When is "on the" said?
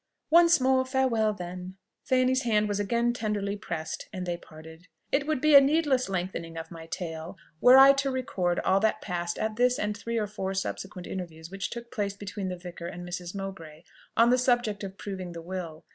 14.17-14.39